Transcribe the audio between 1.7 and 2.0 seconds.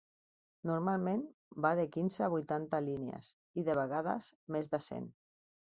de